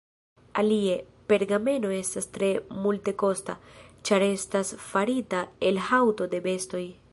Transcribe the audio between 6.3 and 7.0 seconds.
de bestoj.